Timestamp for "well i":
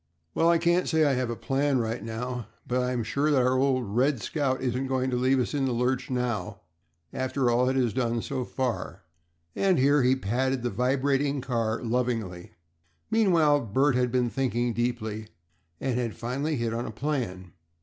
0.33-0.57